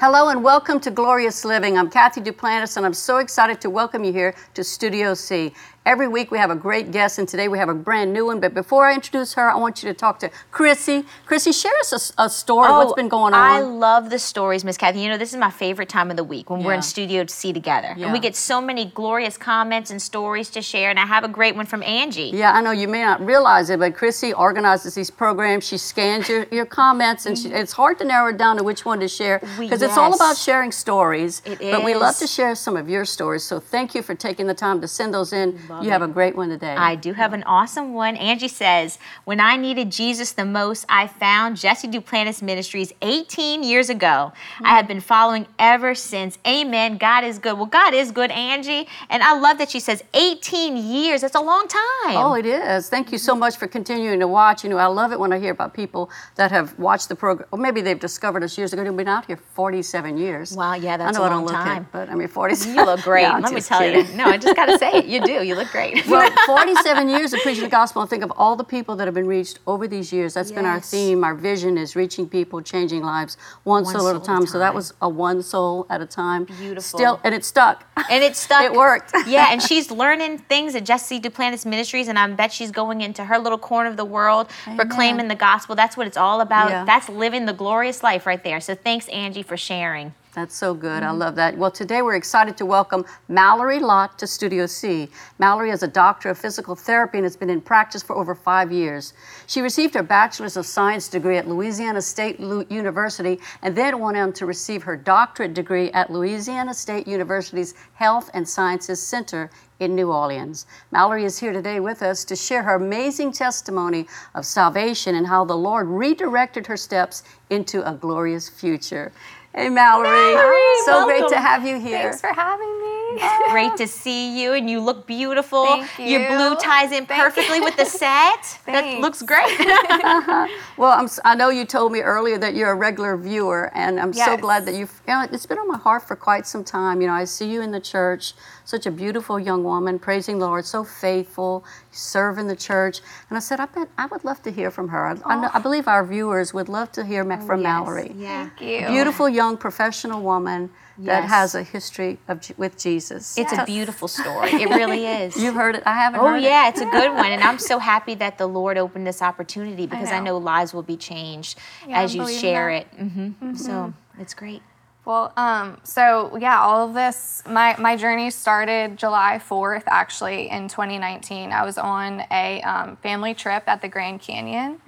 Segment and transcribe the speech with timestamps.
[0.00, 1.76] Hello and welcome to Glorious Living.
[1.76, 5.52] I'm Cathy Duplantis and I'm so excited to welcome you here to Studio C.
[5.86, 8.38] Every week we have a great guest, and today we have a brand new one.
[8.38, 11.06] But before I introduce her, I want you to talk to Chrissy.
[11.24, 12.68] Chrissy, share us a, a story.
[12.70, 13.40] Oh, What's been going on?
[13.40, 15.00] I love the stories, Miss Cathy.
[15.00, 17.54] You know, this is my favorite time of the week when we're in Studio C
[17.54, 17.94] together.
[17.96, 18.04] Yeah.
[18.04, 20.90] And we get so many glorious comments and stories to share.
[20.90, 22.30] And I have a great one from Angie.
[22.34, 25.66] Yeah, I know you may not realize it, but Chrissy organizes these programs.
[25.66, 27.58] She scans your, your comments, and she, mm.
[27.58, 30.36] it's hard to narrow it down to which one to share because it's all about
[30.36, 31.40] sharing stories.
[31.46, 33.44] It But we love to share some of your stories.
[33.44, 35.54] So thank you for taking the time to send those in.
[35.54, 35.69] Mm-hmm.
[35.70, 36.74] Love you have a great one today.
[36.74, 38.16] I do have an awesome one.
[38.16, 43.88] Angie says, When I needed Jesus the most, I found Jesse Duplantis Ministries 18 years
[43.88, 44.32] ago.
[44.64, 46.38] I have been following ever since.
[46.44, 46.96] Amen.
[46.98, 47.56] God is good.
[47.56, 48.88] Well, God is good, Angie.
[49.08, 51.20] And I love that she says 18 years.
[51.20, 52.16] That's a long time.
[52.16, 52.88] Oh, it is.
[52.88, 54.64] Thank you so much for continuing to watch.
[54.64, 57.46] You know, I love it when I hear about people that have watched the program,
[57.52, 58.82] or maybe they've discovered us years ago.
[58.82, 60.52] They've been out here 47 years.
[60.56, 61.82] Wow, yeah, that's I know a I don't long look time.
[61.82, 62.74] it, but I mean, 47.
[62.74, 63.22] You look great.
[63.22, 64.06] Yeah, Let me tell kidding.
[64.10, 64.16] you.
[64.16, 65.04] No, I just got to say it.
[65.06, 65.44] You do.
[65.44, 66.04] You look great.
[66.10, 69.14] Well, 47 years of preaching the gospel, and think of all the people that have
[69.14, 70.34] been reached over these years.
[70.34, 71.22] That's been our theme.
[71.22, 74.26] Our vision is reaching people, changing lives, one, One soul, at a soul at a
[74.26, 74.46] time.
[74.46, 76.44] So that was a one soul at a time.
[76.44, 76.82] Beautiful.
[76.98, 77.84] Still, and it stuck.
[78.10, 78.62] and it stuck.
[78.70, 79.12] It worked.
[79.26, 83.24] yeah, and she's learning things at Jesse Duplantis Ministries, and I bet she's going into
[83.24, 85.74] her little corner of the world, proclaiming the gospel.
[85.76, 86.70] That's what it's all about.
[86.70, 86.84] Yeah.
[86.84, 88.60] That's living the glorious life right there.
[88.60, 90.14] So thanks, Angie, for sharing.
[90.32, 91.02] That's so good.
[91.02, 91.18] I mm-hmm.
[91.18, 91.58] love that.
[91.58, 95.08] Well, today we're excited to welcome Mallory Lott to Studio C.
[95.40, 98.70] Mallory is a doctor of physical therapy and has been in practice for over five
[98.70, 99.12] years.
[99.48, 104.32] She received her Bachelor's of Science degree at Louisiana State University and then went on
[104.34, 110.12] to receive her doctorate degree at Louisiana State University's Health and Sciences Center in New
[110.12, 110.66] Orleans.
[110.92, 115.44] Mallory is here today with us to share her amazing testimony of salvation and how
[115.44, 119.10] the Lord redirected her steps into a glorious future.
[119.52, 120.08] Hey, Mallory.
[120.08, 122.02] Mallory, so great to have you here.
[122.02, 123.20] Thanks for having me.
[123.50, 125.66] Great to see you, and you look beautiful.
[125.66, 126.04] Thank you.
[126.04, 128.60] Your blue ties in Thank perfectly with the set.
[128.66, 129.40] that looks great.
[130.76, 134.12] Well, I'm, I know you told me earlier that you're a regular viewer, and I'm
[134.12, 135.02] so glad that you've.
[135.06, 137.00] You know, it's been on my heart for quite some time.
[137.02, 138.32] You know, I see you in the church,
[138.70, 143.00] such a beautiful young woman, praising the Lord, so faithful, serving the church.
[143.28, 145.06] And I said, I bet I would love to hear from her.
[145.06, 148.12] I, I, know, I believe our viewers would love to hear ma- from Mallory.
[148.16, 148.48] yeah.
[148.50, 148.86] Thank you.
[148.86, 153.36] Beautiful young professional woman that has a history of with Jesus.
[153.38, 154.50] It's a beautiful story.
[154.52, 155.36] It really is.
[155.36, 155.82] You've heard it.
[155.86, 156.42] I haven't Oh heard it.
[156.42, 159.86] yeah, it's a good one, and I'm so happy that the Lord opened this opportunity
[159.86, 160.44] because I know, know.
[160.52, 161.58] lives will be changed
[161.88, 162.86] Yeah, as I you believe share that.
[163.00, 163.08] it.
[163.10, 164.62] hmm So it's great.
[165.06, 170.68] Well, um, so yeah, all of this, my, my journey started July 4th, actually, in
[170.68, 171.52] 2019.
[171.52, 174.80] I was on a um, family trip at the Grand Canyon.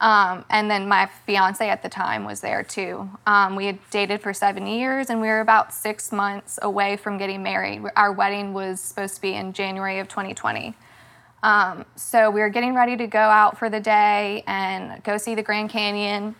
[0.00, 3.08] Um, and then my fiance at the time was there too.
[3.26, 7.16] Um, we had dated for seven years and we were about six months away from
[7.16, 7.82] getting married.
[7.96, 10.74] Our wedding was supposed to be in January of 2020.
[11.42, 15.34] Um, so we were getting ready to go out for the day and go see
[15.34, 16.34] the Grand Canyon.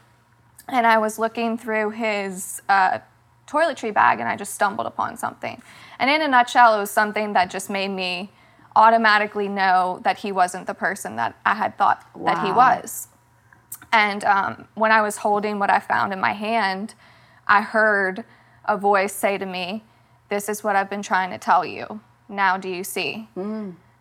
[0.68, 2.98] And I was looking through his uh,
[3.46, 5.62] toiletry bag and I just stumbled upon something.
[5.98, 8.30] And in a nutshell, it was something that just made me
[8.74, 13.08] automatically know that he wasn't the person that I had thought that he was.
[13.92, 16.94] And um, when I was holding what I found in my hand,
[17.46, 18.24] I heard
[18.64, 19.84] a voice say to me,
[20.28, 22.00] This is what I've been trying to tell you.
[22.28, 23.28] Now do you see?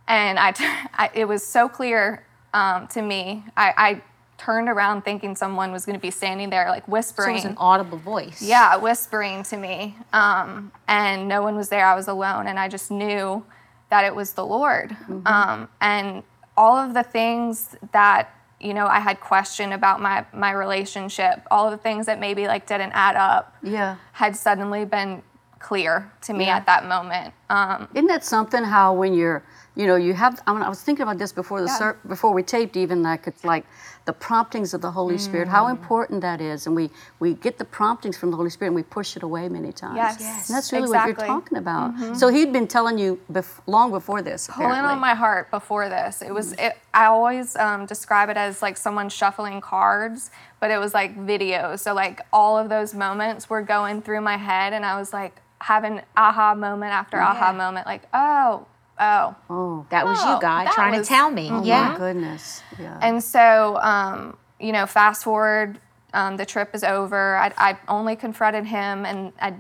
[0.08, 3.44] And I, t- I- it was so clear um, to me.
[3.56, 4.02] I, I
[4.38, 7.36] turned around thinking someone was going to be standing there, like So whispering.
[7.38, 8.42] it's an audible voice.
[8.42, 9.96] Yeah, whispering to me.
[10.14, 11.86] Um, and no one was there.
[11.86, 12.48] I was alone.
[12.48, 13.46] And I just knew
[13.90, 14.96] that it was the Lord.
[15.26, 16.24] Um, and
[16.58, 18.30] all of the things that,
[18.60, 22.48] you know, I had questioned about my, my relationship, all of the things that maybe
[22.48, 23.96] like didn't add up Yeah.
[24.14, 25.22] had suddenly been
[25.60, 26.58] clear to me Yeah.
[26.58, 27.34] at that moment.
[27.50, 28.64] Um, Isn't that something?
[28.64, 29.44] How when you're,
[29.76, 30.42] you know, you have.
[30.48, 31.78] I, mean, I was thinking about this before the Yeah.
[31.78, 32.78] ser- before we taped.
[32.78, 33.66] Even like it's like
[34.06, 35.48] the promptings of the Holy Spirit.
[35.48, 35.52] Mm.
[35.52, 36.90] How important that is, and we
[37.20, 39.98] we get the promptings from the Holy Spirit and we push it away many times.
[39.98, 40.18] Yes.
[40.20, 40.50] Yes.
[40.50, 42.18] And that's really what you're talking about.
[42.18, 44.48] So he'd been telling you bef- long before this.
[44.52, 46.22] pulling on my heart before this.
[46.22, 46.54] It was.
[46.54, 50.32] It, I always um, describe it as like someone shuffling cards,
[50.62, 51.80] but it was like videos.
[51.80, 55.42] So like all of those moments were going through my head, and I was like
[55.60, 57.86] having aha moment after aha moment.
[57.86, 58.68] Like oh,
[59.00, 59.36] oh.
[59.50, 61.50] Oh, That was Oh, you, God, trying was- to tell me.
[61.52, 61.90] oh yeah.
[61.94, 62.62] my goodness.
[62.80, 62.98] Yeah.
[63.02, 65.80] And so, um, you know, fast forward,
[66.14, 67.36] um, the trip is over.
[67.38, 69.54] I, I only confronted him, and I,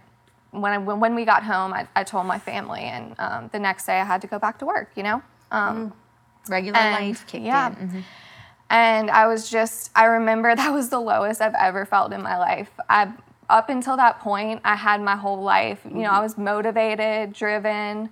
[0.51, 3.85] when, I, when we got home, I, I told my family, and um, the next
[3.85, 4.89] day I had to go back to work.
[4.95, 5.21] You know.
[5.51, 5.93] Um,
[6.47, 7.69] Regular And, life kicked yeah.
[7.79, 7.89] in.
[7.89, 8.03] Mhm.
[8.69, 12.37] And I was just, I remember that was the lowest I've ever felt in my
[12.37, 12.69] life.
[12.89, 13.11] I
[13.49, 15.81] up until that point, I had my whole life.
[15.85, 18.09] You know, I was motivated, driven.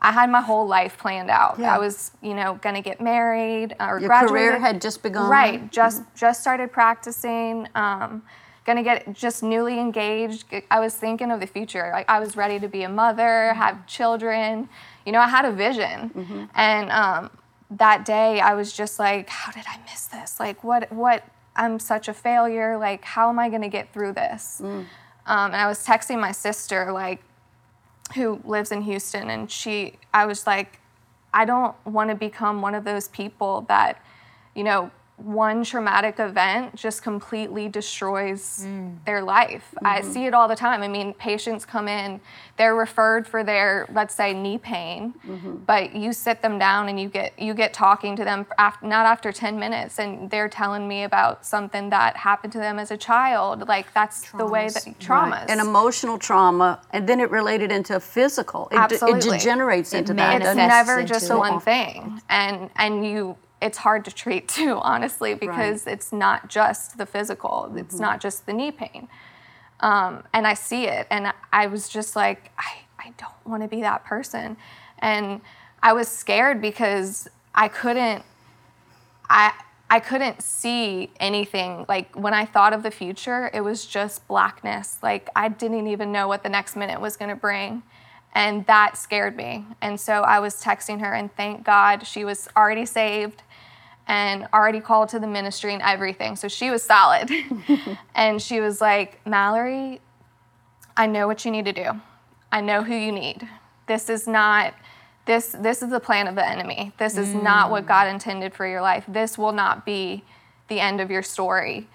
[0.00, 1.58] I had my whole life planned out.
[1.58, 1.74] Yeah.
[1.74, 4.02] I was, you know, gonna get married or graduate.
[4.02, 4.30] Your graduated.
[4.30, 5.30] career had just begun.
[5.30, 7.68] Right, just just started practicing.
[7.74, 8.22] Um,
[8.64, 10.44] gonna get just newly engaged.
[10.70, 11.90] I was thinking of the future.
[11.92, 14.68] Like I was ready to be a mother, have children.
[15.06, 17.30] You know, I had a vision, and um,
[17.70, 20.38] that day I was just like, how did I miss this?
[20.38, 21.24] Like, what what?
[21.58, 22.76] I'm such a failure.
[22.76, 24.60] Like, how am I gonna get through this?
[24.62, 24.86] Um,
[25.26, 27.22] and I was texting my sister like
[28.14, 30.80] who lives in Houston, and she, I was like,
[31.32, 34.02] I don't want to become one of those people that,
[34.54, 38.94] you know, one traumatic event just completely destroys mm.
[39.06, 39.74] their life.
[39.82, 40.12] I mm-hmm.
[40.12, 40.82] see it all the time.
[40.82, 42.20] I mean, patients come in,
[42.58, 45.56] they're referred for their, let's say, knee pain, mm-hmm.
[45.66, 49.06] but you sit them down and you get you get talking to them after, not
[49.06, 52.96] after 10 minutes, and they're telling me about something that happened to them as a
[52.96, 53.66] child.
[53.66, 54.98] Like that's the way that Right.
[54.98, 55.48] traumas.
[55.48, 58.68] An emotional trauma, and then it related into physical.
[58.70, 59.18] It, Absolutely.
[59.18, 60.42] it degenerates It into that.
[60.42, 60.54] it's it?
[60.56, 66.12] never just one thing and and you it's hard to treat too honestly because it's
[66.12, 68.02] not just the physical it's Mm-hmm.
[68.02, 69.08] not just the knee pain.
[69.80, 73.68] Um, and i see it and i was just like i, I don't want to
[73.68, 74.56] be that person.
[75.00, 75.40] And
[75.82, 78.24] i was scared because i couldn't
[79.28, 79.52] i
[79.90, 81.84] i couldn't see anything.
[81.88, 84.98] Like when i thought of the future it was just blackness.
[85.02, 87.82] Like i didn't even know what the next minute was going to bring
[88.34, 89.64] and that scared me.
[89.80, 93.42] And so i was texting her and thank god she was already saved
[94.08, 97.30] and already called to the ministry and everything so she was solid
[98.14, 100.00] and she was like mallory
[100.96, 102.00] I know what you need to do.
[102.50, 103.46] I know who you need.
[103.86, 104.74] This is not
[105.26, 106.92] this this is the plan of the enemy.
[106.98, 107.88] This is not what mm.
[107.88, 109.04] God intended for your life.
[109.08, 110.24] This will not be
[110.68, 111.88] the end of your story.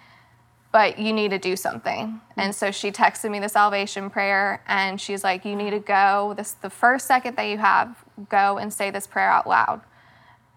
[0.71, 2.21] But you need to do something.
[2.37, 6.33] And so she texted me the salvation prayer and she's like, You need to go.
[6.37, 9.81] This the first second that you have, go and say this prayer out loud.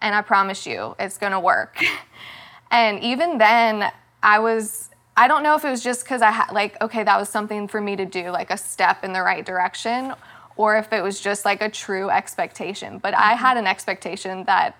[0.04, 1.82] And I promise you, it's gonna work.
[2.70, 6.50] And even then, I was, I don't know if it was just because I had,
[6.50, 9.46] like, okay, that was something for me to do, like a step in the right
[9.46, 10.12] direction,
[10.56, 12.98] or if it was just like a true expectation.
[12.98, 14.76] But I had an expectation that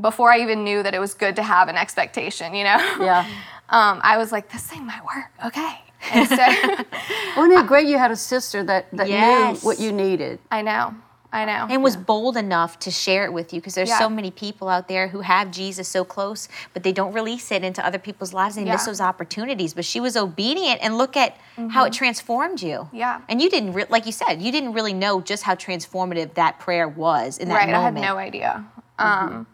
[0.00, 2.78] before I even knew that it was good to have an expectation, you know?
[3.00, 3.26] Yeah.
[3.68, 5.74] Um, I was like, this thing might work, okay.
[6.12, 6.36] And so,
[7.36, 9.60] Wasn't it great you had a sister that, that Yes.
[9.64, 10.38] knew what you needed?
[10.52, 10.94] I know,
[11.36, 11.66] I know.
[11.70, 13.98] and was bold enough to share it with you because there's Yeah.
[13.98, 17.62] so many people out there who have Jesus so close, but they don't release it
[17.64, 18.56] into other people's lives.
[18.56, 19.74] and They miss those opportunities.
[19.74, 21.36] But she was obedient, and look at
[21.70, 22.78] how it transformed you.
[22.78, 22.96] Mm-hmm.
[22.96, 23.20] Yeah.
[23.28, 26.58] And you didn't, re- like you said, you didn't really know just how transformative that
[26.58, 27.98] prayer was in that right, moment.
[27.98, 28.64] I had no idea.
[28.98, 29.46] Um,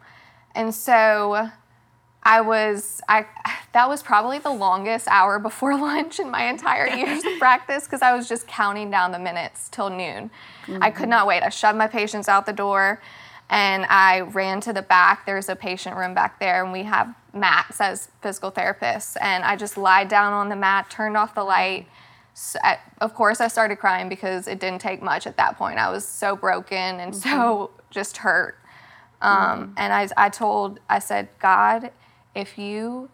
[0.55, 1.49] and so
[2.24, 3.26] I was I
[3.72, 8.02] that was probably the longest hour before lunch in my entire years of practice because
[8.02, 10.30] I was just counting down the minutes till noon.
[10.80, 11.42] I could not wait.
[11.42, 13.00] I shoved my patients out the door
[13.50, 15.26] and I ran to the back.
[15.26, 19.56] There's a patient room back there and we have mats as physical therapists and I
[19.56, 21.86] just lied down on the mat, turned off the light.
[22.34, 25.78] So I, of course, I started crying because it didn't take much at that point.
[25.78, 28.56] I was so broken and so just hurt.
[29.20, 31.90] Um, And I, I told, I said, God,
[32.34, 33.10] if you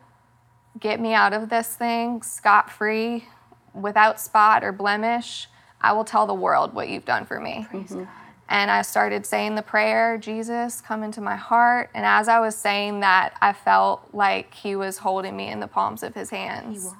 [0.78, 3.26] get me out of this thing scot free,
[3.74, 5.48] without spot or blemish,
[5.80, 7.66] I will tell the world what you've done for me.
[7.72, 8.04] Mm-hmm.
[8.50, 11.90] And I started saying the prayer, Jesus, come into my heart.
[11.94, 15.66] And as I was saying that, I felt like he was holding me in the
[15.66, 16.94] palms of his hands.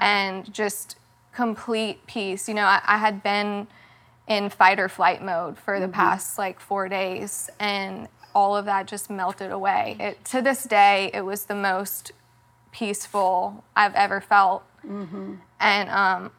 [0.00, 0.96] And just
[1.34, 2.48] complete peace.
[2.48, 3.68] You know, I, I had been
[4.26, 8.86] in fight or flight mode for the past like four days, and all of that
[8.86, 9.96] just melted away.
[10.00, 12.12] It, to this day, it was the most
[12.72, 14.62] peaceful I've ever felt.
[15.60, 16.30] And um,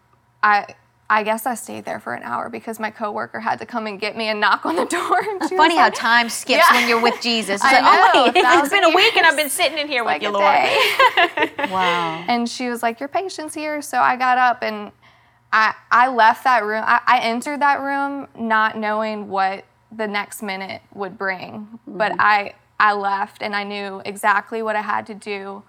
[0.41, 0.65] I,
[1.09, 3.99] I guess I stayed there for an hour because my coworker had to come and
[3.99, 5.19] get me and knock on the door.
[5.19, 6.75] And she was Funny how time skips Yeah.
[6.79, 7.55] when you're with Jesus.
[7.55, 10.03] It's I like, oh wait, it's been a week and I've been sitting in here
[10.03, 11.69] like with you, Lord.
[11.69, 12.23] Wow.
[12.27, 14.91] and she was like, "Your patient's here." So I got up and
[15.53, 16.83] I I left that room.
[16.85, 21.97] I, I entered that room not knowing what the next minute would bring, mm-hmm.
[21.97, 25.63] but I I left and I knew exactly what I had to do.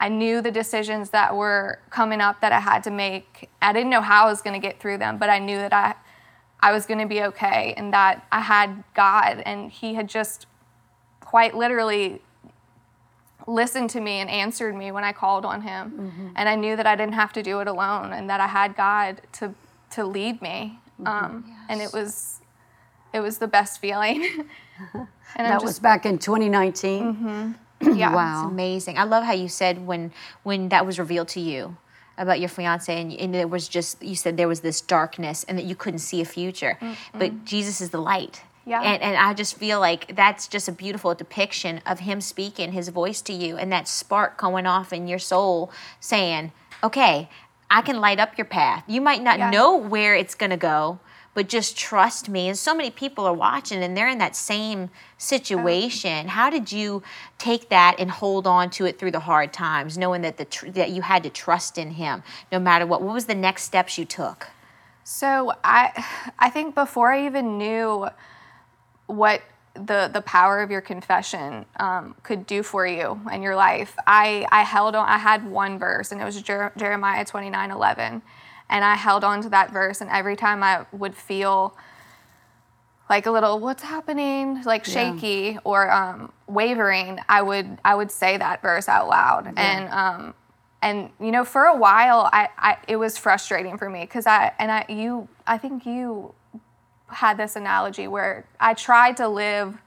[0.00, 3.50] I knew the decisions that were coming up that I had to make.
[3.60, 5.72] I didn't know how I was going to get through them, but I knew that
[5.72, 5.94] I
[6.60, 10.46] I was going to be okay and that I had God and he had just
[11.20, 12.22] quite literally
[13.46, 15.90] listened to me and answered me when I called on him.
[15.90, 16.28] Mm-hmm.
[16.36, 18.76] And I knew that I didn't have to do it alone and that I had
[18.76, 19.54] God to
[19.90, 20.78] to lead me.
[21.00, 21.06] Mm-hmm.
[21.06, 22.40] Um, And it was
[23.14, 24.20] it was the best feeling.
[24.94, 25.06] and
[25.46, 27.02] I'm That was back in 2019.
[27.02, 27.92] Mm-hmm.
[27.98, 28.14] yeah.
[28.14, 28.48] Wow.
[28.48, 28.98] Amazing.
[28.98, 31.76] I love how you said when when that was revealed to you.
[32.16, 35.58] about your fiance and, and there was just you said there was this darkness and
[35.58, 36.74] that you couldn't see a future
[37.20, 38.36] but jesus is the light
[38.72, 38.82] Yeah.
[38.90, 42.88] and, and i just feel like that's just a beautiful depiction of him speaking his
[43.00, 46.52] voice to you and that spark going off in your soul saying
[46.88, 47.28] okay
[47.68, 49.50] i can light up your path you might not Yeah.
[49.56, 51.00] know where it's going to go
[51.34, 52.48] but just trust me.
[52.48, 56.28] And so many people are watching and they're in that same situation.
[56.28, 57.02] How did you
[57.38, 60.70] take that and hold on to it through the hard times knowing that the tr-
[60.70, 62.22] that you had to trust in him
[62.52, 63.02] no matter what?
[63.02, 64.48] What was the next steps you took?
[65.02, 66.04] So I
[66.38, 68.08] I think before I even knew
[69.06, 69.42] what
[69.74, 74.46] the the power of your confession um, could do for you and your life, I
[74.50, 75.08] I held on.
[75.08, 78.22] I had one verse, and it was Jer- Jeremiah twenty nine eleven,
[78.70, 80.00] and I held on to that verse.
[80.00, 81.76] And every time I would feel
[83.10, 84.62] like a little what's happening?
[84.62, 89.52] Like shaky or um, wavering i would i would say that verse out loud.
[89.56, 90.34] And um,
[90.84, 94.52] and you know for a while i, I it was frustrating for me because i
[94.58, 96.34] and i you i think you
[97.08, 99.80] had this analogy where i tried to live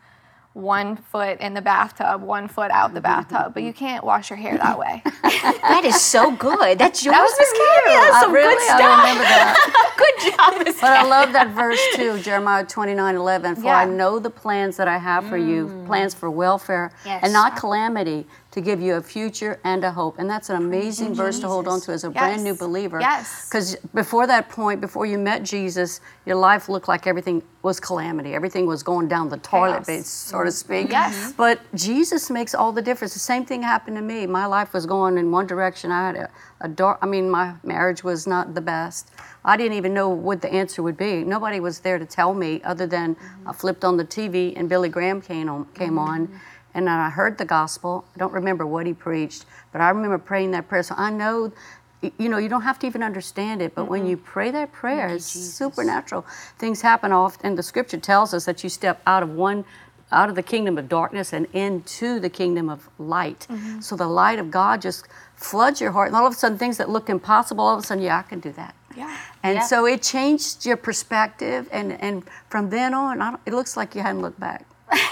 [0.58, 4.38] one foot in the bathtub one foot out the bathtub but you can't wash your
[4.38, 7.94] hair that way that is so good that's yours was miss Carrie.
[7.94, 8.00] you.
[8.00, 9.94] Uh, that's I some really, good I stuff remember that.
[9.98, 13.56] good job miss But I love that verse too, Jeremiah 29 11.
[13.58, 15.86] For I know the plans that I have for you, mm.
[15.86, 17.22] plans for welfare Yes.
[17.24, 18.26] and not calamity,
[18.58, 20.18] to give you a future and a hope.
[20.18, 23.00] And that's an amazing verse to hold on to as a brand new believer.
[23.00, 23.48] Yes.
[23.48, 28.34] Because before that point, before you met Jesus, your life looked like everything was calamity.
[28.34, 30.08] Everything was going down the toilet, Chaos.
[30.08, 30.90] so to speak.
[30.90, 31.34] Yes.
[31.34, 33.14] But Jesus makes all the difference.
[33.14, 34.26] The same thing happened to me.
[34.26, 35.92] My life was going in one direction.
[35.92, 36.30] I had a,
[36.62, 39.12] a dark, I mean, my marriage was not the best.
[39.46, 41.24] I didn't even know what the answer would be.
[41.24, 44.90] Nobody was there to tell me other than I flipped on the TV and Billy
[44.90, 46.40] Graham came on, came on
[46.78, 48.06] and then I heard the gospel.
[48.16, 50.84] I don't remember what he preached, but I remember praying that prayer.
[50.84, 51.52] So I know,
[52.20, 55.08] you know, you don't have to even understand it, but when you pray that prayer,
[55.10, 56.24] it's supernatural.
[56.60, 59.66] Things happen often and the scripture tells us that you step out of one
[60.12, 63.46] out of the kingdom of darkness and into the kingdom of light.
[63.82, 65.06] So the light of God just
[65.36, 67.86] floods your heart, and all of a sudden, things that look impossible, all of a
[67.86, 68.74] sudden, yeah, I can do that.
[68.96, 69.18] Yeah.
[69.44, 69.64] And Yeah.
[69.64, 73.96] so it changed your perspective, and, and from then on, I don't, it looks like
[73.96, 74.66] you hadn't looked back.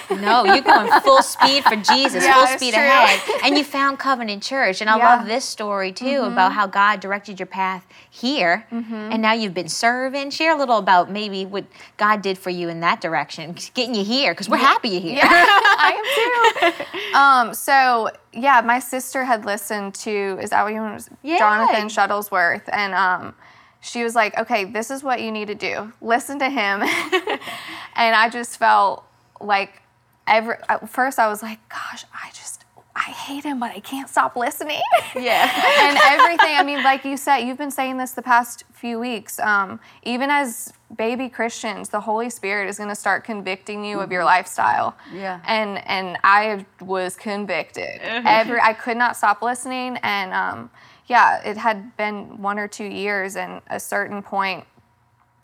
[0.10, 2.84] No, you're going full speed for Jesus, Yeah, full speed true.
[2.84, 3.20] ahead.
[3.44, 4.80] And you found Covenant Church.
[4.82, 5.06] And I Yeah.
[5.08, 5.20] Mm-hmm.
[5.20, 8.66] love this story too about how God directed your path here.
[8.72, 10.30] And now you've been serving.
[10.30, 11.66] Share a little about maybe what
[11.98, 15.20] God did for you in that direction, getting you here, because we're happy you're here.
[15.24, 17.18] I am too.
[17.18, 21.08] um, so yeah, my sister had listened to is that what you want?
[21.24, 21.38] Yeah.
[21.40, 23.34] Jonathan Shuttlesworth, and um,
[23.82, 25.92] she was like, "Okay, this is what you need to do.
[26.02, 26.82] Listen to him."
[27.96, 29.04] and I just felt
[29.40, 29.82] like
[30.28, 32.64] every at first I was like, "Gosh, I just."
[32.98, 34.82] I hate him, but I can't stop listening.
[35.18, 35.52] Yeah.
[35.82, 36.56] and everything.
[36.56, 39.38] I mean, like you said, you've been saying this the past few weeks.
[39.38, 44.14] Um, even as baby Christians, the Holy Spirit is going to start convicting you of
[44.14, 44.96] your lifestyle.
[45.14, 45.42] Yeah.
[45.46, 48.00] And and I was convicted.
[48.02, 50.70] Every I could not stop listening, and um,
[51.08, 54.66] yeah, it had been one or two years, and a certain point,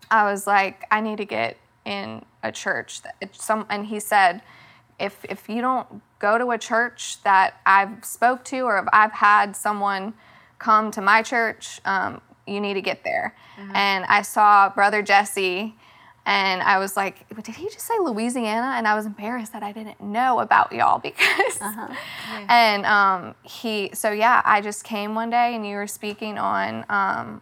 [0.09, 3.01] I was like, I need to get in a church.
[3.33, 4.41] Some, and he said,
[4.99, 9.13] if if you don't go to a church that I've spoke to or if I've
[9.13, 10.13] had someone
[10.59, 13.35] come to my church, um, you need to get there.
[13.73, 15.75] And I saw Brother Jesse,
[16.25, 18.75] and I was like, did he just say Louisiana?
[18.77, 21.59] And I was embarrassed that I didn't know about y'all because.
[22.47, 26.85] And um, he, so yeah, I just came one day, and you were speaking on.
[26.89, 27.41] Um,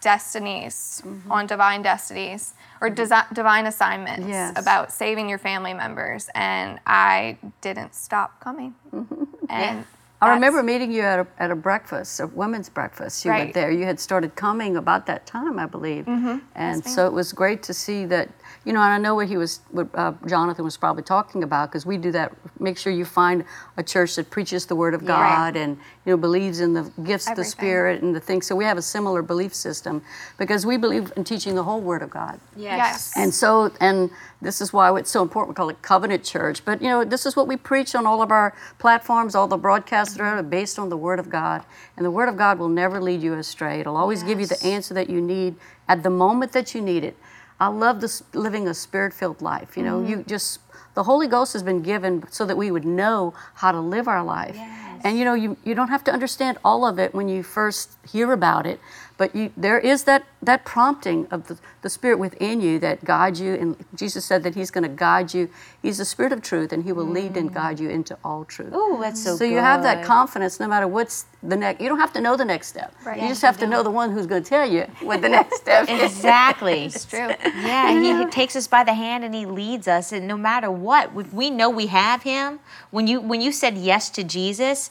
[0.00, 4.58] destinies on divine destinies or desi- divine assignments Yes.
[4.58, 8.74] about saving your family members and i didn't stop coming
[9.48, 9.84] and
[10.22, 13.24] I remember meeting you at a, at a breakfast, a women's breakfast.
[13.24, 13.54] You were Right.
[13.54, 13.70] there.
[13.70, 16.04] You had started coming about that time, I believe.
[16.04, 16.40] Mm-hmm.
[16.54, 18.28] And so it was great to see that,
[18.64, 21.70] you know, and I know what he was, what uh, Jonathan was probably talking about,
[21.70, 22.32] because we do that.
[22.58, 23.44] Make sure you find
[23.76, 27.28] a church that preaches the Word of God and, you know, believes in the gifts
[27.28, 28.46] of the Spirit and the things.
[28.46, 30.02] So we have a similar belief system
[30.38, 32.38] because we believe in teaching the whole Word of God.
[32.56, 34.10] yes And so, and
[34.42, 35.50] this is why it's so important.
[35.50, 36.64] We call it Covenant Church.
[36.64, 39.56] But, you know, this is what we preach on all of our platforms, all the
[39.56, 41.62] broadcasts that are based on the Word of God.
[41.96, 43.80] And the Word of God will never lead you astray.
[43.80, 45.56] It'll always give you the answer that you need
[45.88, 47.16] at the moment that you need it.
[47.60, 49.76] I love this living a spirit filled life.
[49.76, 50.10] You know, mm-hmm.
[50.10, 50.60] you just,
[50.94, 54.24] the Holy Ghost has been given so that we would know how to live our
[54.24, 54.56] life.
[55.02, 57.96] And you know, you, you don't have to understand all of it when you first
[58.10, 58.80] hear about it,
[59.20, 63.38] but you, there is that, that prompting of the, the Spirit within you that guides
[63.38, 63.52] you.
[63.52, 65.50] And Jesus said that He's going to guide you.
[65.82, 68.72] He's the Spirit of truth, and He will lead and guide you into all truth.
[68.72, 71.82] Ooh, that's so So you have that confidence no matter what's the next.
[71.82, 72.94] You don't have to know the next step.
[73.04, 73.18] Right.
[73.18, 75.28] You Yes, just have to know the one who's going to tell you what the
[75.28, 76.00] next step is.
[76.00, 76.84] Exactly.
[76.86, 77.28] It's true.
[77.44, 80.70] Yeah, he, he takes us by the hand and he leads us, and no matter
[80.70, 82.58] what, we, we know we have him.
[82.90, 84.88] When you when you said yes to Jesus,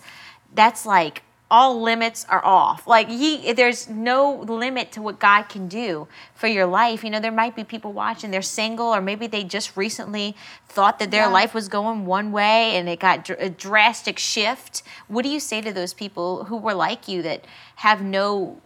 [0.53, 2.85] that's like all limits are off.
[2.85, 7.03] Like he, there's no limit to what God can do for your life.
[7.03, 10.35] You know, there might be people watching, they're single, or maybe they just recently
[10.67, 11.31] thought that their Yeah.
[11.31, 14.83] life was going one way and it got a drastic shift.
[15.07, 17.45] What do you say to those people who were like you that
[17.77, 18.61] have no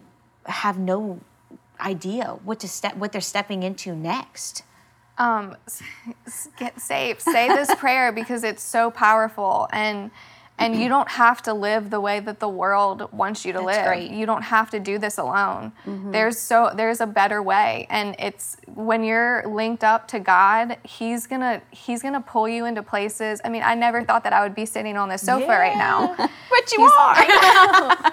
[0.46, 1.20] have no
[1.80, 4.62] idea what to step what they're stepping into next?
[5.16, 5.56] um,
[6.58, 7.22] get saved.
[7.22, 10.10] Say this prayer because it's so powerful and
[10.56, 13.66] and you don't have to live the way that the world wants you to That's
[13.66, 13.86] live.
[13.86, 14.10] great.
[14.12, 15.72] You don't have to do this alone.
[15.84, 16.12] Mm-hmm.
[16.12, 21.26] There's so there's a better way and it's when you're linked up to God, he's
[21.26, 23.40] going to he's going to pull you into places.
[23.44, 26.14] I mean, I never thought that I would be sitting on this sofa right now.
[26.50, 28.12] But you He's- are.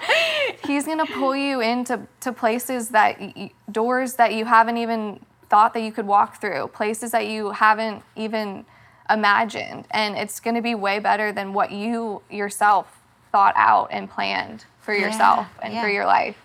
[0.66, 3.20] he's gonna pull you into to places that
[3.70, 8.02] doors that you haven't even thought that you could walk through, places that you haven't
[8.16, 8.64] even
[9.10, 12.86] imagined, and it's gonna be way better than what you yourself
[13.30, 16.36] thought out and planned for yourself and for your life.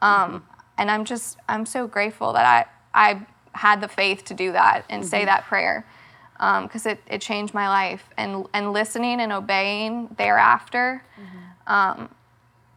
[0.00, 0.44] Um,
[0.78, 4.84] and I'm just I'm so grateful that I I had the faith to do that
[4.90, 5.86] and say that prayer
[6.38, 8.08] because it, it changed my life.
[8.16, 11.02] And and listening and obeying thereafter
[11.66, 12.08] um,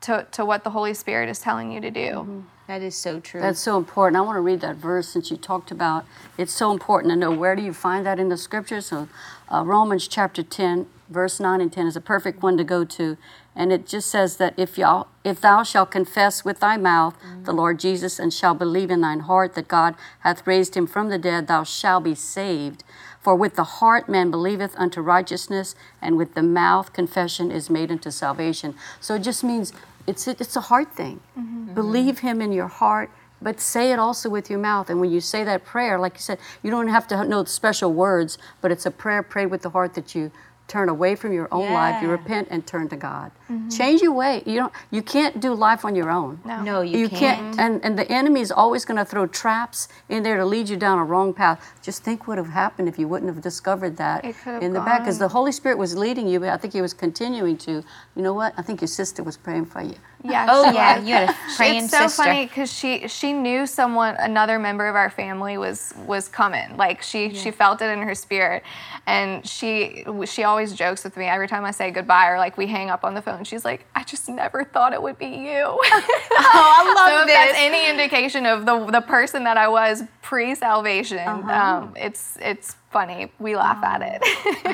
[0.01, 2.45] to, to what the Holy Spirit is telling you to do.
[2.67, 3.41] That is so true.
[3.41, 4.17] That's so important.
[4.17, 6.05] I want to read that verse since you talked about
[6.37, 8.85] it's so important to know where do you find that in the scriptures.
[8.87, 9.09] So,
[9.51, 13.17] uh, Romans chapter 10, verse 9 and 10 is a perfect one to go to.
[13.55, 17.51] And it just says that if, y'all, if thou shalt confess with thy mouth the
[17.51, 21.17] Lord Jesus and shall believe in thine heart that God hath raised him from the
[21.17, 22.83] dead, thou shalt be saved.
[23.19, 27.91] For with the heart man believeth unto righteousness, and with the mouth confession is made
[27.91, 28.75] unto salvation.
[29.01, 29.73] So it just means
[30.09, 31.19] it's it's a heart thing.
[31.37, 31.73] Mm-hmm.
[31.73, 33.09] Believe Him in your heart,
[33.41, 34.89] but say it also with your mouth.
[34.89, 37.49] And when you say that prayer, like you said, you don't have to know the
[37.49, 40.31] special words, but it's a prayer prayed with the heart that you
[40.67, 43.31] turn away from your own life, you repent and turn to God.
[43.49, 43.69] Mm-hmm.
[43.69, 44.43] Change your way.
[44.45, 44.73] You don't.
[44.91, 46.39] You can't do life on your own.
[46.45, 46.61] No.
[46.61, 47.59] no, you, can't.
[47.59, 50.77] And, and the enemy is always going to throw traps in there to lead you
[50.77, 51.73] down a wrong path.
[51.81, 54.63] Just think what would have happened if you wouldn't have discovered that It could have
[54.63, 55.01] in the back.
[55.01, 57.71] Because the Holy Spirit was leading you, but I think He was continuing to.
[57.71, 58.53] You know what?
[58.57, 59.95] I think your sister was praying for you.
[60.23, 60.47] Yeah.
[60.49, 62.23] Oh yeah, you had a praying it's so sister.
[62.23, 67.01] funny because she she knew someone another member of our family was was coming like
[67.01, 68.63] she she felt it in her spirit
[69.07, 72.67] and she she always jokes with me every time i say goodbye or like we
[72.67, 75.63] hang up on the phone she's like i just never thought it would be you
[75.81, 75.81] Oh,
[76.31, 77.35] I love so if this.
[77.35, 83.31] that's any indication of the the person that i was pre-salvation um, it's it's funny
[83.39, 84.21] we laugh at it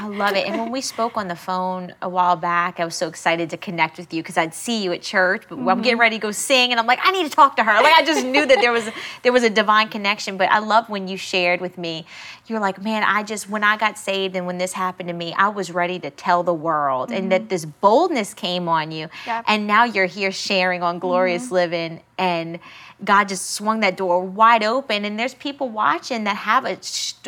[0.06, 0.48] I love it.
[0.48, 3.58] And when we spoke on the phone a while back, I was so excited to
[3.58, 6.02] connect with you because I'd see you at church, but I'm getting mm-hmm.
[6.02, 7.74] ready to go sing, and I'm like, I need to talk to her.
[7.82, 8.90] Like I just knew that there was
[9.24, 10.38] there was a divine connection.
[10.38, 12.06] But I love when you shared with me.
[12.48, 15.34] You're like, man, I just when I got saved and when this happened to me,
[15.34, 17.50] I was ready to tell the world, and that mm-hmm.
[17.50, 19.46] this boldness came on you, Yep.
[19.48, 21.08] and now you're here sharing on mm-hmm.
[21.08, 22.60] glorious living and.
[23.04, 26.78] God just swung that door wide open, and there's people watching that have a,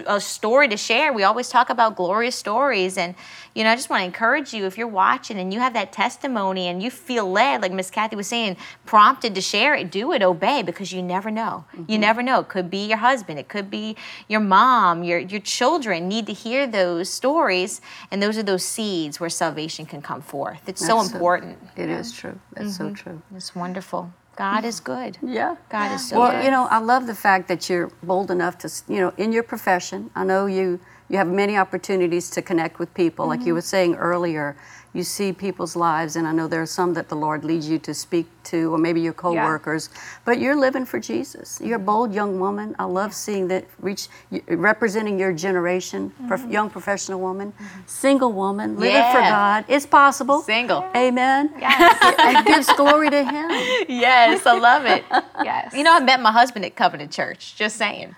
[0.05, 1.11] a story to share.
[1.11, 3.15] We always talk about glorious stories, and
[3.53, 5.91] you know, I just want to encourage you if you're watching and you have that
[5.91, 10.13] testimony and you feel led, like Miss Cathy was saying, prompted to share it, do
[10.13, 11.65] it, obey, because you never know.
[11.73, 11.99] You mm-hmm.
[11.99, 12.39] never know.
[12.39, 13.97] It could be your husband, it could be
[14.29, 19.19] your mom, your your children need to hear those stories, and those are those seeds
[19.19, 20.61] where salvation can come forth.
[20.65, 21.57] It's so That's so- important.
[21.75, 22.39] It is true.
[22.53, 22.93] That's so mm-hmm.
[22.93, 23.21] true.
[23.35, 24.13] It's wonderful.
[24.37, 25.17] God is good.
[25.23, 25.55] Yeah.
[25.69, 26.45] God is so Well, good.
[26.45, 29.43] you know, I love the fact that you're bold enough to, you know, in your
[29.43, 30.11] profession.
[30.15, 33.27] I know you you have many opportunities to connect with people.
[33.27, 33.53] Like you mm-hmm.
[33.55, 34.57] were saying earlier,
[34.97, 37.77] you see people's lives, and I know there are some that the Lord leads you
[37.79, 39.89] to speak to, or maybe your coworkers.
[40.25, 41.61] But you're living for Jesus.
[41.63, 42.75] You're a bold young woman.
[42.79, 44.07] I love seeing that reach,
[44.47, 46.51] representing your generation, prof- mm-hmm.
[46.51, 47.53] young professional woman,
[47.85, 49.65] single woman, living for God.
[49.67, 50.41] It's possible.
[50.41, 50.83] Single.
[50.95, 51.53] Amen.
[51.59, 53.49] yes and gives glory to Him.
[53.87, 55.03] Yes, I love it.
[55.43, 57.55] yes You know, I met my husband at Covenant Church.
[57.55, 58.15] Just saying,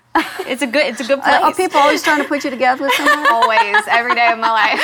[0.47, 1.41] it's a good, it's a good place.
[1.41, 3.19] Are people always trying to put you together with someone?
[3.29, 4.79] always every day of my life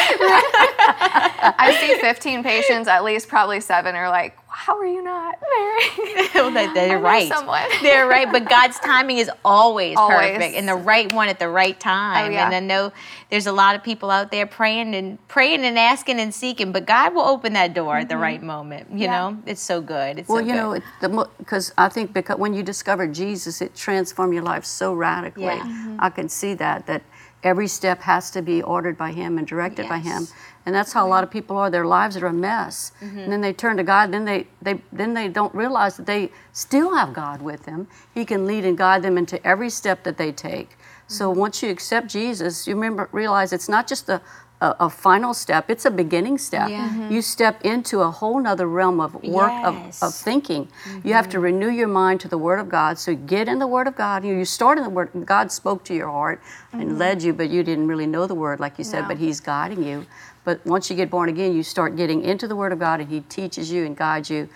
[1.58, 6.30] i see 15 patients at least probably seven are like how are you not married?
[6.34, 7.28] Well, that- they're right.
[7.28, 7.64] someone.
[7.82, 10.32] They're right, but God's timing is always, Always.
[10.32, 12.28] perfect and the right one at the right time.
[12.32, 12.46] Oh, yeah.
[12.46, 12.92] And I know
[13.30, 16.86] there's a lot of people out there praying and praying and asking and seeking, but
[16.86, 18.88] God will open that door at the right moment.
[18.90, 19.02] You Mm-hmm.
[19.04, 19.30] Yeah.
[19.32, 20.20] know, it's so good.
[20.20, 20.82] It's Well, so you good.
[21.02, 24.94] know, the because I think because when you discover Jesus, it transformed your life so
[24.94, 25.44] radically.
[25.46, 25.60] Yeah.
[25.60, 25.98] Mm-hmm.
[26.00, 27.02] I can see that that
[27.44, 30.34] every step has to be ordered by Him and directed by Him, Yes.
[30.66, 31.70] And that's how a lot of people are.
[31.70, 33.20] Their lives are a mess, Mm-hmm.
[33.20, 34.12] and then they turn to God.
[34.12, 37.88] Then they they then they don't realize that they still have God with them.
[38.14, 40.78] He can lead and guide them into every step that they take.
[41.08, 41.40] So Mm-hmm.
[41.40, 44.22] once you accept Jesus, you remember realize it's not just a
[44.66, 46.70] a, a final step; it's a beginning step.
[46.70, 46.90] Yeah.
[46.90, 47.12] Mhm.
[47.14, 50.00] You step into a whole nother realm of work of, of Yes.
[50.02, 50.24] Mm-hmm.
[50.30, 50.64] thinking.
[51.04, 52.98] You have to renew your mind to the Word of God.
[53.00, 54.26] So get in the Word of God.
[54.26, 55.10] You, you start in the Word.
[55.26, 56.42] God spoke to your heart
[56.74, 59.00] and led you, but you didn't really know the Word, like you said.
[59.04, 59.10] Mm-hmm.
[59.10, 59.16] No.
[59.16, 60.06] But He's guiding you.
[60.44, 63.10] But once you get born again, you start getting into the Word of God, and
[63.10, 64.48] He teaches you and guides you.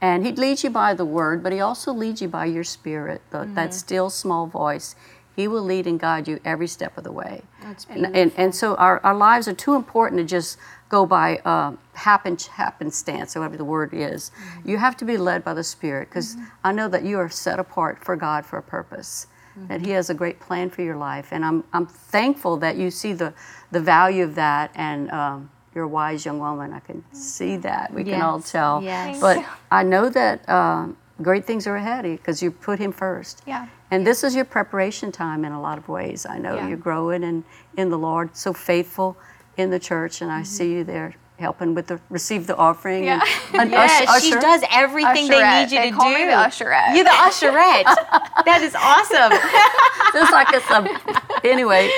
[0.00, 3.20] And He leads you by the Word, but He also leads you by your Spirit,
[3.30, 3.54] the, Mm-hmm.
[3.54, 4.94] that still small voice.
[5.34, 7.42] He will lead and guide you every step of the way.
[7.88, 11.72] And, and, and so our, our lives are too important to just go by uh,
[11.94, 14.30] happen happenstance, or whatever the word is.
[14.30, 14.68] Mm-hmm.
[14.70, 17.58] You have to be led by the Spirit because I know that you are set
[17.58, 19.26] apart for God for a purpose.
[19.66, 22.92] That He has a great plan for your life, and I'm I'm thankful that you
[22.92, 23.34] see the
[23.72, 24.70] the value of that.
[24.76, 26.72] And um, you're a wise young woman.
[26.72, 27.92] I can see that.
[27.92, 28.82] We can all tell.
[28.82, 29.20] yes.
[29.20, 30.88] But I know that uh,
[31.22, 33.42] great things are ahead of you because you put Him first.
[33.46, 33.66] Yeah.
[33.90, 36.26] And this is your preparation time in a lot of ways.
[36.26, 36.68] I know Yeah.
[36.68, 37.44] you're growing in,
[37.76, 39.16] in the Lord, so faithful
[39.56, 40.44] in the church, and I Mm-hmm.
[40.44, 43.04] see you there helping with the receive the offering.
[43.04, 43.20] Yeah.
[43.52, 44.40] And, and Yeah, usher- she usher.
[44.40, 46.14] does everything they need you They to call do.
[46.18, 46.94] me the usherette.
[46.94, 47.84] You're the usherette.
[48.44, 49.32] that is awesome.
[50.12, 51.46] Just like it's a.
[51.46, 51.88] Anyway,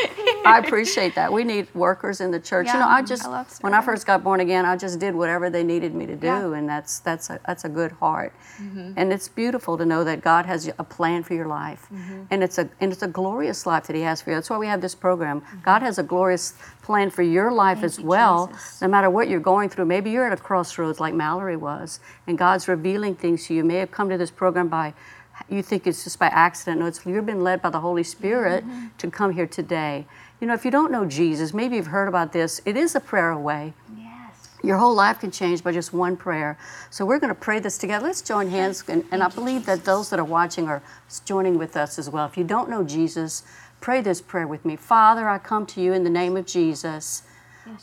[0.44, 1.32] I appreciate that.
[1.32, 2.66] We need workers in the church.
[2.66, 5.14] Yeah, you know, I just I when I first got born again, I just did
[5.14, 6.52] whatever they needed me to do, Yeah.
[6.54, 8.34] and that's that's a that's a good heart.
[8.60, 8.92] Mm-hmm.
[8.96, 12.24] And it's beautiful to know that God has a plan for your life, Mm-hmm.
[12.30, 14.36] and it's a and it's a glorious life that He has for you.
[14.36, 15.40] That's why we have this program.
[15.40, 15.60] Mm-hmm.
[15.62, 18.48] God has a glorious plan for your life as you, well.
[18.48, 18.80] Jesus.
[18.82, 22.38] No matter what you're going through, maybe you're at a crossroads like Mallory was, and
[22.38, 23.58] God's revealing things to you.
[23.58, 24.94] You may have come to this program by
[25.48, 26.80] you think it's just by accident.
[26.80, 28.86] No, it's you've been led by the Holy Spirit Mm-hmm.
[28.98, 30.06] to come here today.
[30.40, 32.60] You know, if you don't know Jesus, maybe you've heard about this.
[32.64, 33.72] It is a prayer away.
[33.96, 34.48] Yes.
[34.62, 36.58] Your whole life can change by just one prayer.
[36.90, 38.06] So we're going to pray this together.
[38.06, 40.82] Let's join hands, and, and I believe that those that are watching are
[41.24, 42.26] joining with us as well.
[42.26, 43.42] If you don't know Jesus,
[43.80, 44.76] pray this prayer with me.
[44.76, 47.22] Father, I come to you in the name of Jesus.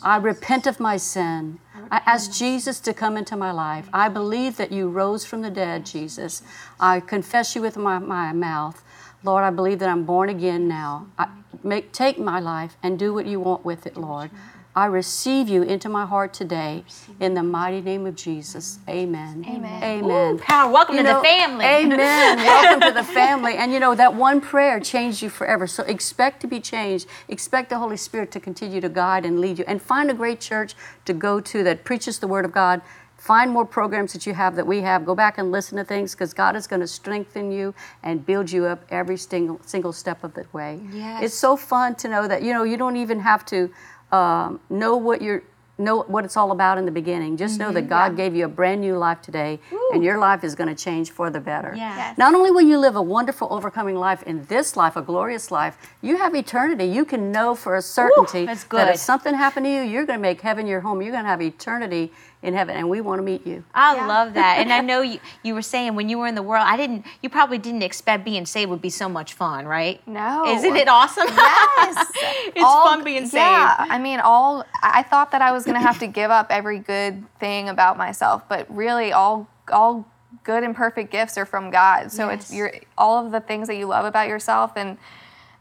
[0.02, 1.60] I repent of my sin.
[1.92, 3.88] I ask Jesus to come into my life.
[3.94, 6.42] I believe that you rose from the dead, Jesus.
[6.80, 8.84] I confess you with my, my mouth.
[9.24, 11.08] Lord, I believe that I'm born again now.
[11.18, 11.30] I,
[11.64, 14.30] make, take my life and do what you want with it, Lord.
[14.78, 16.84] I receive you into my heart today
[17.20, 18.78] in the mighty name of Jesus.
[18.88, 19.44] Amen.
[19.50, 19.84] Amen.
[19.84, 20.36] Amen.
[20.36, 20.72] Ooh, power.
[20.72, 21.66] Welcome You to know, the family.
[21.66, 22.38] Amen.
[22.46, 23.56] Welcome to the family.
[23.56, 25.66] And you know, that one prayer changed you forever.
[25.66, 27.08] So expect to be changed.
[27.28, 29.66] Expect the Holy Spirit to continue to guide and lead you.
[29.68, 32.84] And find a great church to go to that preaches the Word of God.
[33.18, 35.08] Find more programs that you have that we have.
[35.08, 38.52] Go back and listen to things because God is going to strengthen you and build
[38.52, 40.80] you up every single single step of the way.
[40.94, 41.24] Yes.
[41.24, 43.72] It's so fun to know that you know you don't even have to
[44.12, 45.44] um, know what you're
[45.80, 47.38] know what it's all about in the beginning.
[47.38, 49.60] Just know that God gave you a brand new life today,
[49.94, 51.74] and your life is going to change for the better.
[51.76, 51.96] Yeah.
[51.96, 52.18] Yes.
[52.18, 55.78] Not only will you live a wonderful, overcoming life in this life, a glorious life,
[56.02, 56.86] you have eternity.
[56.86, 60.20] You can know for a certainty that's that if something happened to you, you're going
[60.20, 61.02] to make heaven your home.
[61.02, 62.12] You're going to have eternity
[62.44, 63.64] in heaven, and we want to meet you.
[63.74, 64.06] I Yeah.
[64.06, 64.60] love that.
[64.60, 67.04] And I know you, you were saying when you were in the world, I didn't,
[67.22, 70.06] you probably didn't expect being saved would be so much fun, right?
[70.08, 70.46] No.
[70.48, 71.28] Isn't it awesome?
[71.28, 72.12] Yes.
[72.56, 73.34] it's All- fun being saved.
[73.36, 76.78] Yeah, I mean, all I thought that I was gonna have to give up every
[76.80, 80.06] good thing about myself, but really, all all
[80.44, 82.12] good and perfect gifts are from God.
[82.12, 84.98] So it's your all of the things that you love about yourself and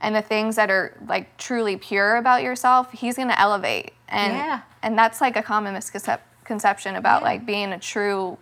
[0.01, 3.92] and the things that are like truly pure about yourself, He's gonna elevate.
[4.09, 4.61] And Yeah.
[4.83, 7.29] and that's like a common misconception about Yeah.
[7.29, 8.38] like being a true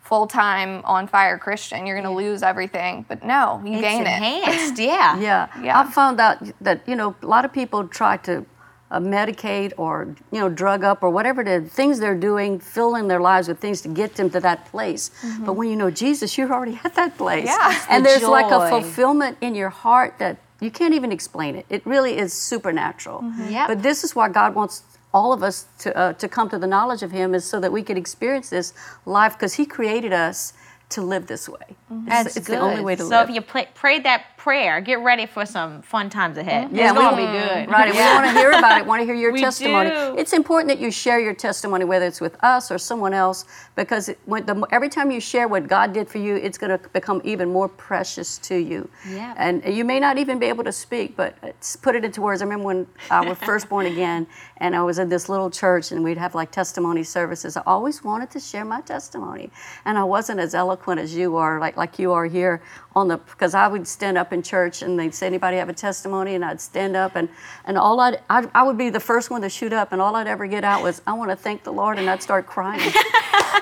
[0.00, 4.06] full-time on fire christian you're going to lose everything but no you It's gain it
[4.06, 5.18] enhanced, yeah.
[5.18, 5.48] Yeah.
[5.62, 5.78] Yeah.
[5.80, 8.46] I found out that, you know, a lot of people try to
[8.90, 13.20] uh, medicate or, you know, drug up or whatever the things they're doing, filling their
[13.20, 15.10] lives with things to get them to that place.
[15.40, 17.46] But when you know Jesus, you're already at that place.
[17.46, 17.84] Yeah.
[17.90, 21.66] And the there's like a fulfillment in your heart that you can't even explain it.
[21.68, 23.22] It really is supernatural.
[23.48, 23.68] Yep.
[23.68, 24.82] But this is why God wants
[25.14, 27.72] all of us to, uh, to come to the knowledge of Him is so that
[27.72, 28.72] we can experience this
[29.06, 30.52] life because He created us
[30.90, 31.58] to live this way.
[31.68, 31.76] It's-
[32.24, 32.58] That's it's good.
[32.58, 33.28] the only way to so live.
[33.28, 34.80] if you pray, prayed that prayer.
[34.80, 36.68] Get ready for some fun times ahead.
[36.68, 36.76] Mm-hmm.
[36.76, 37.70] Yeah, it's we gonna be want- good.
[37.70, 38.86] Right, and we want to hear about it.
[38.86, 39.90] Want to hear your We testimony.
[39.90, 40.14] do.
[40.16, 43.44] It's important that you share your testimony, whether it's with us or someone else,
[43.76, 46.88] because it, the, every time you share what God did for you, it's going to
[46.90, 48.88] become even more precious to you.
[49.10, 49.34] Yeah.
[49.36, 52.40] And you may not even be able to speak, but it's, put it into words.
[52.40, 54.26] I remember when I was first born again,
[54.58, 57.56] and I was in this little church, and we'd have like testimony services.
[57.56, 59.50] I always wanted to share my testimony,
[59.84, 62.62] and I wasn't as eloquent as you are, like like you are here
[62.94, 65.72] on the because I would stand up in church and they'd say anybody have a
[65.72, 67.28] testimony and I'd stand up and
[67.64, 70.14] and all I'd, I'd I would be the first one to shoot up and all
[70.16, 72.80] I'd ever get out was I want to thank the Lord and I'd start crying.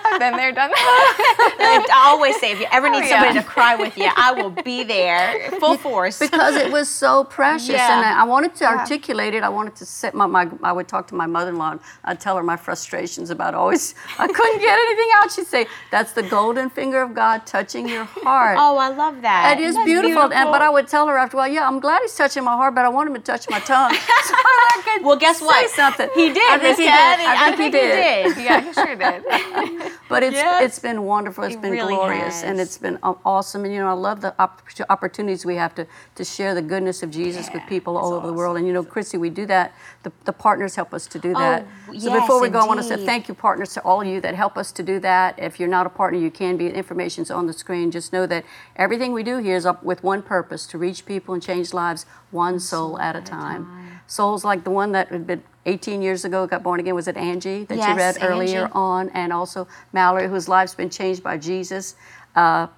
[0.09, 1.87] I've been there, done that.
[1.93, 3.43] I always say, if you ever oh, need Oh, somebody yeah.
[3.43, 6.19] to cry with you, I will be there, full force.
[6.19, 7.99] because it was so precious Yeah.
[7.99, 9.43] and I, I wanted to articulate it.
[9.43, 12.37] I wanted to set my, my I would talk to my mother-in-law and I'd tell
[12.37, 15.31] her my frustrations about always I couldn't get anything out.
[15.33, 18.57] She'd say that's the golden finger of God touching your heart.
[18.59, 19.59] oh, I love that.
[19.59, 21.81] It is That's beautiful, And, but I would tell her after a while, yeah, I'm
[21.81, 23.91] glad he's touching my heart, but I want him to touch my tongue.
[23.95, 23.99] so
[24.35, 25.71] I could Well, guess say what?
[25.71, 26.09] something.
[26.15, 26.93] He did, I think he did.
[26.93, 28.37] I think, he, did.
[28.39, 29.93] Yeah, he sure did.
[30.09, 30.63] But it's Yes.
[30.63, 31.45] it's been wonderful.
[31.45, 33.65] It's It been really glorious, and it's been um, awesome.
[33.65, 37.03] And you know, I love the opp- opportunities we have to to share the goodness
[37.03, 38.57] of Jesus with people all over the world.
[38.57, 39.75] And you know, Chrissy, we do that.
[40.05, 41.67] The, the partners help us to do oh, that.
[41.89, 44.07] so yes, before we go, I want to say thank you, partners, to all of
[44.07, 45.39] you that help us to do that.
[45.39, 46.69] If you're not a partner, you can be.
[46.69, 47.91] Information's on the screen.
[47.91, 48.45] Just know that
[48.77, 52.07] everything we do here is up with one purpose: to reach people and change lives,
[52.31, 54.01] one soul at a time.
[54.07, 56.95] Souls like the one that had been 18 years ago got born again.
[56.95, 58.73] Was it Angie that you read earlier Angie.
[58.73, 59.09] on?
[59.11, 61.97] And also Mallory, whose life's been changed by Jesus,
[62.37, 62.69] uh,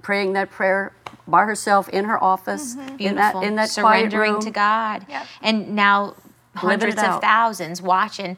[0.00, 0.94] praying that prayer
[1.26, 4.40] by herself in her office in that in that surrendering quiet room.
[4.40, 5.06] to God.
[5.08, 5.26] Yep.
[5.42, 6.14] And now
[6.58, 8.36] hundreds of thousands watching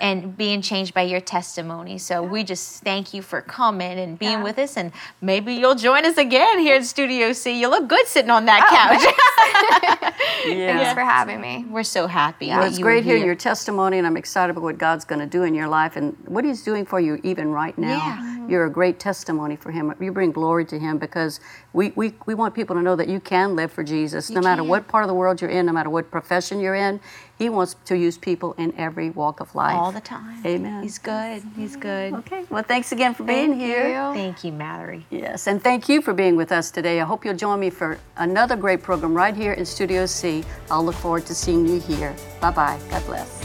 [0.00, 1.98] and being changed by your testimony.
[1.98, 4.42] So we just thank you for coming and being Yeah.
[4.42, 7.58] with us and maybe you'll join us again here in Studio C.
[7.60, 10.14] You look good sitting on Oh, that couch.
[10.44, 11.64] Thanks for having me.
[11.68, 12.48] We're so happy.
[12.48, 15.20] Well, it's you great were hearing your testimony, and I'm excited about what God's going
[15.20, 18.29] to do in your life and what He's doing for you even right now.
[18.40, 18.48] Yeah.
[18.48, 19.94] You're a great testimony for Him.
[20.00, 21.40] You bring glory to Him because
[21.72, 24.62] we, we, we want people to know that you can live for Jesus no matter
[24.62, 24.68] can.
[24.68, 27.00] what part of the world you're in, no matter what profession you're in.
[27.38, 29.74] He wants to use people in every walk of life.
[29.74, 30.44] all the time.
[30.44, 30.82] Amen.
[30.82, 31.42] He's good.
[31.56, 31.80] He's mm-hmm.
[31.80, 32.12] good.
[32.14, 33.88] Okay, well, thanks again for being Thank here.
[33.88, 34.14] you.
[34.14, 35.06] Thank you, Mallory.
[35.08, 37.00] Yes, and thank you for being with us today.
[37.00, 40.44] I hope you'll join me for another great program right here in Studio C.
[40.70, 42.14] I'll look forward to seeing you here.
[42.42, 42.78] Bye bye.
[42.90, 43.39] God bless.